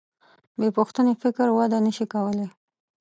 بېپوښتنې 0.59 1.13
فکر 1.23 1.47
وده 1.57 1.77
نهشي 1.85 2.05
کولی. 2.13 2.47